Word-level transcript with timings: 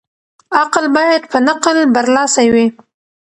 عقل 0.59 0.85
بايد 0.95 1.21
په 1.31 1.37
نقل 1.47 1.77
برلاسی 1.95 2.47
وي. 2.53 2.65